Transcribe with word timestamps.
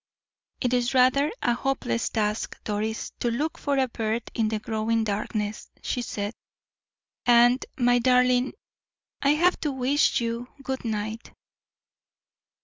"It 0.61 0.73
is 0.73 0.95
rather 0.95 1.31
a 1.43 1.53
hopeless 1.53 2.09
task, 2.09 2.57
Doris, 2.63 3.11
to 3.19 3.29
look 3.29 3.59
for 3.59 3.77
a 3.77 3.87
bird 3.87 4.23
in 4.33 4.47
the 4.47 4.57
growing 4.57 5.03
darkness," 5.03 5.69
she 5.83 6.01
said; 6.01 6.33
"and, 7.27 7.63
my 7.77 7.99
darling, 7.99 8.53
I 9.21 9.35
have 9.35 9.61
come 9.61 9.73
to 9.73 9.73
wish 9.73 10.19
you 10.19 10.47
good 10.63 10.85
night." 10.85 11.31